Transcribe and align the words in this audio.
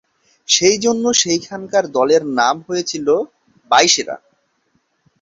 সেই 0.47 0.77
জন্য 0.77 1.05
সেখানকার 1.13 1.83
দলের 1.91 2.23
নাম 2.39 2.55
হয়েছিল 2.67 3.07
'বাইশেরা'। 3.71 4.17